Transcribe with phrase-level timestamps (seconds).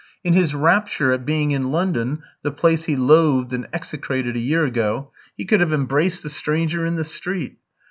[0.23, 4.63] In his rapture at being in London, the place he loathed and execrated a year
[4.65, 7.59] ago, he could have embraced the stranger in the street.